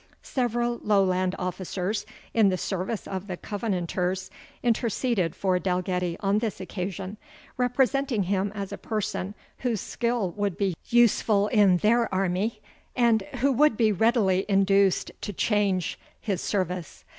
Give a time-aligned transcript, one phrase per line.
[0.23, 4.31] Several Lowland officers, in the service of the Covenanters,
[4.63, 7.17] interceded for Dalgetty on this occasion,
[7.55, 12.63] representing him as a person whose skill would be useful in their army,
[12.95, 17.05] and who would be readily induced to change his service.